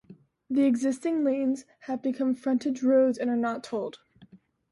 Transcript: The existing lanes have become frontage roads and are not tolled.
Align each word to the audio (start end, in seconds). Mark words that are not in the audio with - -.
The 0.49 0.63
existing 0.63 1.23
lanes 1.23 1.63
have 1.81 2.01
become 2.01 2.33
frontage 2.33 2.81
roads 2.81 3.19
and 3.19 3.29
are 3.29 3.35
not 3.37 3.63
tolled. 3.63 3.99